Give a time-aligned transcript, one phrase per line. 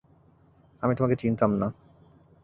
[0.83, 1.67] আমি তোমাকে চিনতাম না।